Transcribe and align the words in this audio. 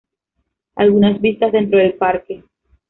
Algunas 0.77 1.21
vistas 1.21 1.51
dentro 1.51 1.77
del 1.77 1.93
parque 1.93 2.43